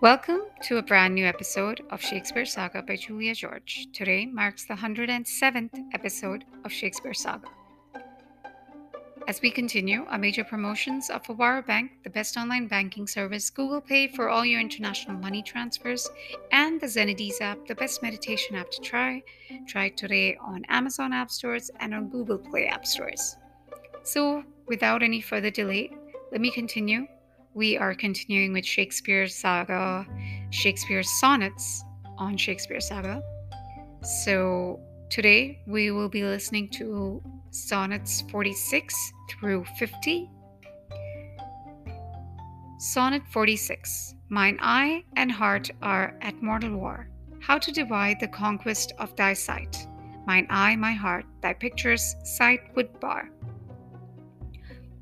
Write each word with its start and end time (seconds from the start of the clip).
Welcome 0.00 0.44
to 0.62 0.78
a 0.78 0.82
brand 0.82 1.14
new 1.14 1.26
episode 1.26 1.82
of 1.90 2.00
Shakespeare 2.00 2.46
Saga 2.46 2.80
by 2.80 2.96
Julia 2.96 3.34
George. 3.34 3.86
Today 3.92 4.24
marks 4.24 4.64
the 4.64 4.72
107th 4.72 5.78
episode 5.92 6.46
of 6.64 6.72
Shakespeare 6.72 7.12
Saga. 7.12 7.48
As 9.28 9.42
we 9.42 9.50
continue 9.50 10.06
our 10.08 10.16
major 10.16 10.42
promotions 10.42 11.10
of 11.10 11.22
Awara 11.24 11.66
Bank, 11.66 11.90
the 12.02 12.08
best 12.08 12.38
online 12.38 12.66
banking 12.66 13.06
service, 13.06 13.50
Google 13.50 13.82
Pay 13.82 14.08
for 14.08 14.30
all 14.30 14.42
your 14.42 14.58
international 14.58 15.18
money 15.18 15.42
transfers, 15.42 16.08
and 16.50 16.80
the 16.80 16.86
Zenadiz 16.86 17.42
app, 17.42 17.66
the 17.66 17.74
best 17.74 18.02
meditation 18.02 18.56
app 18.56 18.70
to 18.70 18.80
try. 18.80 19.22
Try 19.68 19.90
today 19.90 20.34
on 20.40 20.64
Amazon 20.70 21.12
App 21.12 21.30
Stores 21.30 21.70
and 21.78 21.92
on 21.92 22.08
Google 22.08 22.38
Play 22.38 22.68
App 22.68 22.86
Stores. 22.86 23.36
So, 24.04 24.44
without 24.66 25.02
any 25.02 25.20
further 25.20 25.50
delay, 25.50 25.90
let 26.32 26.40
me 26.40 26.50
continue 26.50 27.06
we 27.54 27.76
are 27.76 27.94
continuing 27.94 28.52
with 28.52 28.64
Shakespeare's 28.64 29.34
saga, 29.34 30.06
Shakespeare's 30.50 31.10
sonnets 31.20 31.84
on 32.18 32.36
Shakespeare's 32.36 32.88
Saga. 32.88 33.22
So 34.02 34.80
today 35.08 35.62
we 35.66 35.90
will 35.90 36.08
be 36.08 36.22
listening 36.22 36.68
to 36.70 37.22
sonnets 37.50 38.22
46 38.30 39.12
through 39.30 39.64
50. 39.78 40.30
Sonnet 42.78 43.22
46 43.30 44.14
Mine 44.28 44.58
eye 44.62 45.02
and 45.16 45.30
heart 45.30 45.70
are 45.82 46.16
at 46.20 46.40
mortal 46.40 46.76
war. 46.76 47.10
How 47.40 47.58
to 47.58 47.72
divide 47.72 48.20
the 48.20 48.28
conquest 48.28 48.92
of 48.98 49.14
thy 49.16 49.32
sight? 49.32 49.86
Mine 50.26 50.46
eye, 50.50 50.76
my 50.76 50.92
heart, 50.92 51.24
thy 51.42 51.52
pictures 51.52 52.14
sight 52.22 52.60
would 52.76 53.00
bar. 53.00 53.28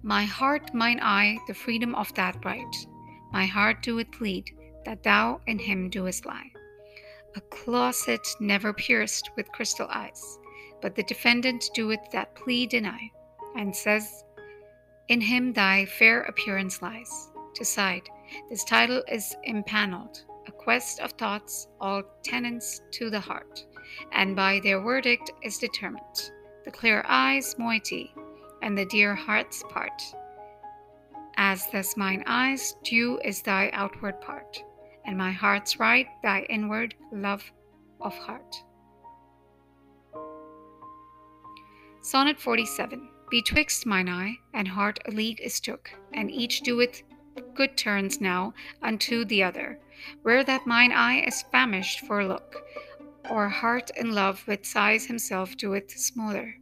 My 0.03 0.25
heart, 0.25 0.73
mine 0.73 1.01
eye, 1.03 1.39
the 1.49 1.55
freedom 1.55 1.95
of 1.95 2.15
that 2.15 2.45
right. 2.45 2.87
My 3.33 3.47
heart 3.47 3.83
doeth 3.83 4.21
lead, 4.21 4.51
that 4.85 5.03
thou 5.03 5.41
in 5.47 5.59
him 5.59 5.91
doest 5.91 6.25
lie. 6.25 6.53
A 7.37 7.41
closet 7.41 8.27
never 8.41 8.73
pierced 8.73 9.31
with 9.37 9.53
crystal 9.53 9.89
eyes, 9.91 10.39
but 10.81 10.95
the 10.95 11.03
defendant 11.03 11.71
doeth 11.75 12.11
that 12.13 12.35
plea 12.37 12.67
deny, 12.67 13.11
and 13.57 13.75
says, 13.75 14.25
In 15.09 15.21
him 15.21 15.53
thy 15.53 15.85
fair 15.85 16.23
appearance 16.23 16.81
lies. 16.81 17.31
To 17.55 17.65
side, 17.65 18.09
this 18.49 18.63
title 18.63 19.03
is 19.09 19.37
impaneled, 19.43 20.25
a 20.47 20.53
quest 20.53 21.01
of 21.01 21.13
thoughts, 21.13 21.67
all 21.81 22.05
tenants 22.23 22.83
to 22.93 23.11
the 23.11 23.21
heart, 23.21 23.67
and 24.13 24.37
by 24.37 24.61
their 24.61 24.81
verdict 24.81 25.33
is 25.43 25.59
determined. 25.59 26.31
The 26.65 26.71
clear 26.71 27.05
eyes 27.07 27.57
moiety, 27.59 28.15
and 28.69 28.77
the 28.77 28.85
dear 28.85 29.15
heart's 29.15 29.63
part. 29.71 30.03
As 31.39 31.71
thus 31.73 31.97
mine 31.97 32.23
eyes, 32.27 32.75
due 32.85 33.19
is 33.25 33.41
thy 33.41 33.71
outward 33.73 34.21
part, 34.21 34.63
and 35.07 35.17
my 35.17 35.33
heart's 35.33 35.81
right, 35.81 36.07
thy 36.23 36.43
inward 36.51 36.95
love 37.11 37.51
of 38.03 38.15
heart. 38.19 38.63
Sonnet 42.03 42.39
47 42.39 43.09
Betwixt 43.31 43.87
mine 43.87 44.11
eye 44.11 44.35
and 44.53 44.69
heart 44.69 44.99
a 45.07 45.13
league 45.13 45.41
is 45.41 45.61
took, 45.61 45.91
and 46.13 46.31
each 46.31 46.61
doeth 46.61 47.05
good 47.55 47.75
turns 47.75 48.21
now 48.21 48.53
unto 48.83 49.25
the 49.25 49.43
other, 49.43 49.81
where 50.21 50.45
that 50.45 50.67
mine 50.67 50.93
eye 50.93 51.23
is 51.27 51.41
famished 51.51 52.01
for 52.01 52.23
look, 52.23 52.63
or 53.31 53.49
heart 53.49 53.91
in 53.97 54.15
love 54.15 54.47
with 54.47 54.67
sighs 54.67 55.07
himself 55.07 55.57
doeth 55.57 55.91
smother. 55.91 56.57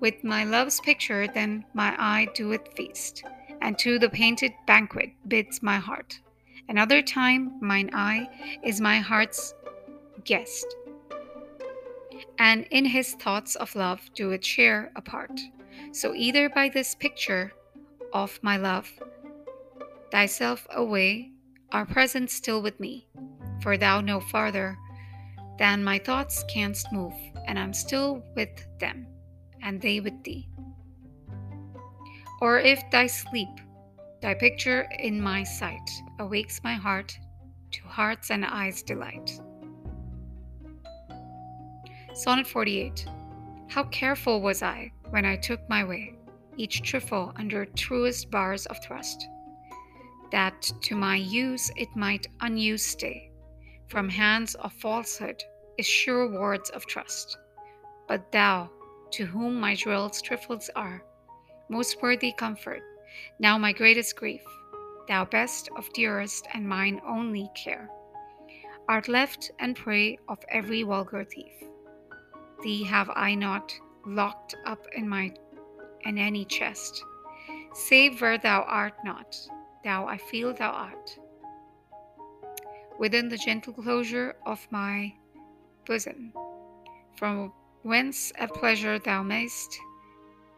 With 0.00 0.24
my 0.24 0.44
love's 0.44 0.80
picture, 0.80 1.28
then 1.28 1.66
my 1.74 1.94
eye 1.98 2.28
doeth 2.34 2.74
feast, 2.74 3.22
and 3.60 3.78
to 3.80 3.98
the 3.98 4.08
painted 4.08 4.52
banquet 4.66 5.12
bids 5.28 5.62
my 5.62 5.76
heart. 5.76 6.20
Another 6.70 7.02
time 7.02 7.58
mine 7.60 7.90
eye 7.92 8.26
is 8.64 8.80
my 8.80 8.98
heart's 8.98 9.52
guest, 10.24 10.64
and 12.38 12.66
in 12.70 12.86
his 12.86 13.12
thoughts 13.12 13.56
of 13.56 13.76
love 13.76 14.00
do 14.14 14.30
it 14.30 14.42
share 14.42 14.90
a 14.96 15.02
part. 15.02 15.38
So 15.92 16.14
either 16.14 16.48
by 16.48 16.70
this 16.70 16.94
picture 16.94 17.52
of 18.14 18.38
my 18.42 18.56
love, 18.56 18.90
thyself 20.10 20.66
away, 20.70 21.32
are 21.72 21.84
present 21.84 22.30
still 22.30 22.62
with 22.62 22.80
me, 22.80 23.06
for 23.62 23.76
thou 23.76 24.00
no 24.00 24.18
farther 24.20 24.78
than 25.58 25.84
my 25.84 25.98
thoughts 25.98 26.42
canst 26.48 26.90
move, 26.90 27.12
and 27.46 27.58
I'm 27.58 27.74
still 27.74 28.24
with 28.34 28.66
them 28.78 29.06
and 29.62 29.80
they 29.80 30.00
with 30.00 30.22
thee. 30.24 30.48
Or 32.40 32.58
if 32.58 32.82
thy 32.90 33.06
sleep, 33.06 33.48
thy 34.22 34.34
picture 34.34 34.88
in 34.98 35.20
my 35.20 35.42
sight, 35.42 35.90
awakes 36.18 36.60
my 36.64 36.74
heart 36.74 37.18
to 37.72 37.82
hearts 37.84 38.30
and 38.30 38.44
eyes' 38.44 38.82
delight. 38.82 39.40
Sonnet 42.14 42.46
48 42.46 43.06
How 43.68 43.84
careful 43.84 44.40
was 44.40 44.62
I 44.62 44.92
when 45.10 45.24
I 45.24 45.36
took 45.36 45.60
my 45.68 45.84
way, 45.84 46.18
each 46.56 46.82
trifle 46.82 47.32
under 47.36 47.64
truest 47.64 48.30
bars 48.30 48.66
of 48.66 48.82
thrust, 48.82 49.28
that 50.32 50.72
to 50.82 50.96
my 50.96 51.16
use 51.16 51.70
it 51.76 51.88
might 51.94 52.26
unused 52.40 52.86
stay, 52.86 53.30
from 53.88 54.08
hands 54.08 54.54
of 54.56 54.72
falsehood 54.72 55.42
is 55.78 55.86
sure 55.86 56.28
wards 56.28 56.70
of 56.70 56.86
trust. 56.86 57.38
But 58.08 58.32
thou, 58.32 58.70
to 59.12 59.26
whom 59.26 59.60
my 59.60 59.74
jewels 59.74 60.22
trifles 60.22 60.70
are, 60.76 61.02
most 61.68 62.00
worthy 62.02 62.32
comfort, 62.32 62.82
now 63.38 63.58
my 63.58 63.72
greatest 63.72 64.16
grief, 64.16 64.42
thou 65.08 65.24
best 65.24 65.68
of 65.76 65.92
dearest 65.92 66.46
and 66.54 66.68
mine 66.68 67.00
only 67.06 67.48
care, 67.54 67.88
art 68.88 69.08
left 69.08 69.50
and 69.58 69.76
prey 69.76 70.18
of 70.28 70.38
every 70.48 70.82
vulgar 70.82 71.24
thief. 71.24 71.52
Thee 72.62 72.84
have 72.84 73.10
I 73.14 73.34
not 73.34 73.72
locked 74.06 74.54
up 74.66 74.86
in 74.96 75.08
my 75.08 75.32
in 76.04 76.18
any 76.18 76.44
chest, 76.44 77.02
save 77.74 78.20
where 78.20 78.38
thou 78.38 78.62
art 78.62 78.94
not, 79.04 79.36
thou 79.84 80.06
I 80.06 80.16
feel 80.16 80.54
thou 80.54 80.70
art. 80.70 81.18
Within 82.98 83.28
the 83.28 83.38
gentle 83.38 83.72
closure 83.72 84.36
of 84.46 84.66
my 84.70 85.14
bosom, 85.86 86.32
from 87.16 87.52
whence 87.82 88.32
at 88.36 88.52
pleasure 88.54 88.98
thou 88.98 89.22
mayst 89.22 89.78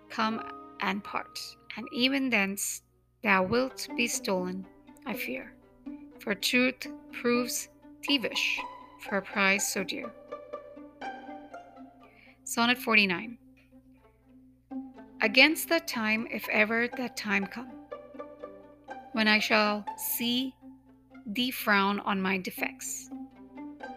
come 0.08 0.42
and 0.80 1.02
part, 1.02 1.38
and 1.76 1.86
even 1.92 2.28
thence 2.30 2.82
thou 3.22 3.42
wilt 3.42 3.88
be 3.96 4.06
stolen, 4.06 4.66
I 5.06 5.14
fear. 5.14 5.54
For 6.18 6.34
truth 6.34 6.86
proves 7.12 7.68
thievish 8.02 8.58
for 9.00 9.18
a 9.18 9.22
prize 9.22 9.66
so 9.72 9.84
dear. 9.84 10.12
Sonnet 12.44 12.78
49 12.78 13.38
Against 15.20 15.68
that 15.68 15.86
time, 15.86 16.26
if 16.30 16.48
ever 16.48 16.88
that 16.96 17.16
time 17.16 17.46
come, 17.46 17.70
when 19.12 19.28
I 19.28 19.38
shall 19.38 19.84
see 19.96 20.54
thee 21.26 21.52
frown 21.52 22.00
on 22.00 22.20
my 22.20 22.38
defects, 22.38 23.08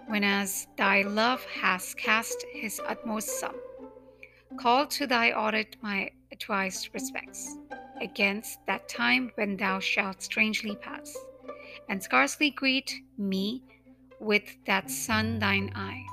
whenas 0.08 0.68
thy 0.78 1.02
love 1.02 1.44
has 1.46 1.94
cast 1.96 2.46
his 2.54 2.80
utmost 2.88 3.40
sum. 3.40 3.56
Call 4.58 4.86
to 4.88 5.08
thy 5.08 5.32
audit 5.32 5.76
my 5.82 6.12
advised 6.32 6.90
respects, 6.94 7.58
against 8.02 8.60
that 8.68 8.88
time 8.88 9.32
when 9.36 9.58
thou 9.58 9.80
shalt 9.80 10.22
strangely 10.22 10.76
pass, 10.76 11.16
and 11.90 12.02
scarcely 12.02 12.52
greet 12.52 12.94
me 13.18 13.64
with 14.20 14.58
that 14.66 14.90
sun 14.90 15.40
thine 15.40 15.72
eye. 15.76 16.04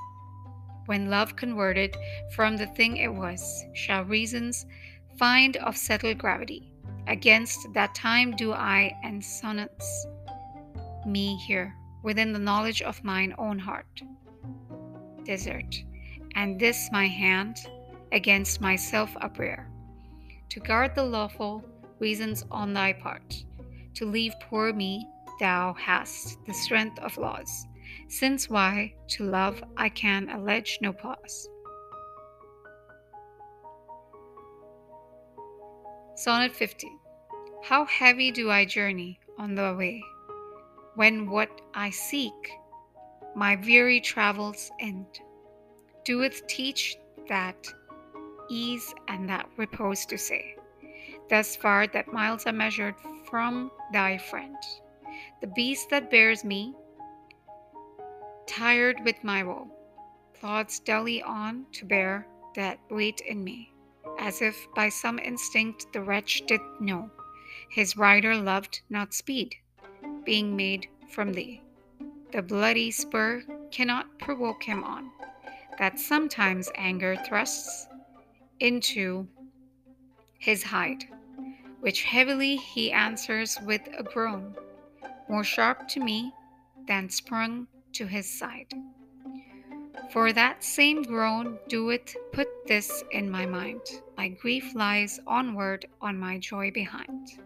When 0.85 1.09
love 1.09 1.35
converted 1.35 1.95
from 2.35 2.57
the 2.57 2.67
thing 2.67 2.97
it 2.97 3.13
was, 3.13 3.65
shall 3.73 4.03
reasons 4.03 4.65
find 5.17 5.55
of 5.57 5.77
settled 5.77 6.17
gravity. 6.17 6.73
Against 7.07 7.73
that 7.73 7.95
time 7.95 8.35
do 8.35 8.53
I 8.53 8.95
and 9.03 9.23
sonnets 9.23 10.07
me 11.05 11.35
here 11.35 11.75
within 12.03 12.33
the 12.33 12.39
knowledge 12.39 12.81
of 12.81 13.03
mine 13.03 13.33
own 13.37 13.57
heart. 13.57 14.03
Desert, 15.23 15.83
and 16.35 16.59
this 16.59 16.89
my 16.91 17.07
hand 17.07 17.57
against 18.11 18.61
myself 18.61 19.15
uprear, 19.21 19.69
to 20.49 20.59
guard 20.59 20.93
the 20.93 21.03
lawful 21.03 21.63
reasons 21.99 22.45
on 22.51 22.73
thy 22.73 22.93
part, 22.93 23.43
to 23.95 24.05
leave 24.05 24.33
poor 24.41 24.73
me 24.73 25.07
thou 25.39 25.73
hast 25.73 26.37
the 26.45 26.53
strength 26.53 26.99
of 26.99 27.17
laws, 27.17 27.65
since 28.09 28.49
why 28.49 28.93
to 29.07 29.23
love 29.23 29.63
I 29.77 29.89
can 29.89 30.29
allege 30.29 30.79
no 30.81 30.93
pause. 30.93 31.49
Sonnet 36.15 36.55
50 36.55 36.87
How 37.63 37.85
heavy 37.85 38.31
do 38.31 38.51
I 38.51 38.65
journey 38.65 39.19
on 39.37 39.55
the 39.55 39.75
way 39.77 40.03
when 40.95 41.29
what 41.29 41.61
I 41.73 41.89
seek, 41.89 42.51
my 43.35 43.55
weary 43.55 43.99
travels 43.99 44.71
end, 44.79 45.07
doeth 46.05 46.45
teach 46.47 46.95
that 47.27 47.67
ease 48.49 48.93
and 49.07 49.27
that 49.29 49.49
repose 49.57 50.05
to 50.07 50.17
say. 50.17 50.55
Thus 51.29 51.55
far 51.55 51.87
that 51.87 52.13
miles 52.13 52.45
are 52.45 52.51
measured 52.53 52.95
from 53.29 53.71
thy 53.91 54.17
friend. 54.17 54.57
the 55.41 55.47
beast 55.47 55.89
that 55.89 56.09
bears 56.09 56.43
me, 56.43 56.73
tired 58.47 58.97
with 59.03 59.21
my 59.23 59.43
woe, 59.43 59.69
plods 60.33 60.79
dully 60.79 61.21
on 61.21 61.65
to 61.73 61.85
bear 61.85 62.27
that 62.55 62.79
weight 62.89 63.21
in 63.27 63.43
me, 63.43 63.73
as 64.19 64.41
if 64.41 64.67
by 64.75 64.89
some 64.89 65.19
instinct 65.19 65.85
the 65.93 66.01
wretch 66.01 66.43
did 66.47 66.61
know 66.79 67.09
his 67.69 67.97
rider 67.97 68.35
loved 68.35 68.81
not 68.89 69.13
speed, 69.13 69.55
being 70.25 70.55
made 70.55 70.87
from 71.09 71.33
thee. 71.33 71.61
The 72.31 72.41
bloody 72.41 72.91
spur 72.91 73.43
cannot 73.71 74.17
provoke 74.19 74.63
him 74.63 74.83
on, 74.83 75.11
that 75.77 75.99
sometimes 75.99 76.69
anger 76.75 77.15
thrusts 77.27 77.87
into 78.59 79.27
his 80.39 80.63
hide, 80.63 81.05
which 81.79 82.03
heavily 82.03 82.55
he 82.55 82.91
answers 82.91 83.57
with 83.65 83.81
a 83.97 84.03
groan, 84.03 84.55
more 85.29 85.43
sharp 85.43 85.87
to 85.89 85.99
me 85.99 86.33
than 86.87 87.09
sprung 87.09 87.67
to 87.93 88.05
his 88.07 88.29
side. 88.29 88.73
For 90.11 90.33
that 90.33 90.63
same 90.63 91.03
groan 91.03 91.57
doeth 91.67 92.15
put 92.33 92.47
this 92.67 93.03
in 93.11 93.29
my 93.29 93.45
mind, 93.45 93.81
my 94.17 94.27
grief 94.27 94.75
lies 94.75 95.19
onward 95.25 95.87
on 96.01 96.17
my 96.17 96.37
joy 96.37 96.71
behind. 96.71 97.39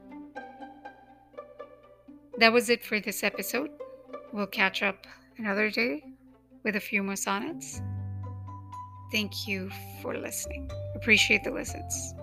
That 2.38 2.54
was 2.54 2.70
it 2.70 2.84
for 2.84 3.00
this 3.00 3.24
episode. 3.24 3.72
We'll 4.32 4.48
catch 4.48 4.84
up 4.84 5.08
another 5.38 5.72
day 5.72 6.04
with 6.64 6.76
a 6.76 6.80
few 6.80 7.02
more 7.02 7.16
sonnets. 7.16 7.82
Thank 9.12 9.48
you 9.48 9.72
for 10.02 10.16
listening. 10.18 10.70
Appreciate 10.96 11.44
the 11.44 11.52
listens. 11.52 12.14